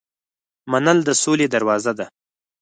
منل 0.71 0.97
د 1.07 1.09
سولې 1.23 1.47
دروازه 1.55 1.91
ده. 1.99 2.05